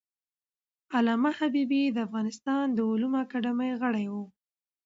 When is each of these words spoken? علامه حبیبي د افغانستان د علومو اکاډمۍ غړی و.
علامه 0.97 1.31
حبیبي 1.39 1.83
د 1.89 1.97
افغانستان 2.07 2.65
د 2.73 2.79
علومو 2.89 3.17
اکاډمۍ 3.23 3.71
غړی 3.81 4.05
و. 4.13 4.15